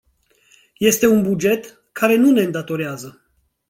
[0.79, 3.29] Este un buget care nu ne îndatorează.